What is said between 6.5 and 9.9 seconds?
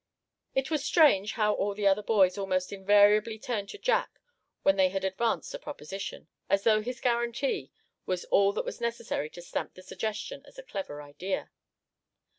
though his guarantee was all that was necessary to stamp the